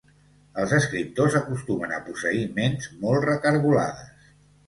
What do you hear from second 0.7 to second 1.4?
escriptors